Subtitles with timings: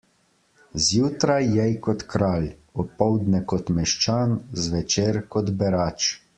[0.85, 2.49] Zjutraj jej kot kralj,
[2.85, 6.13] opoldne kot meščan, zvečer kot berač.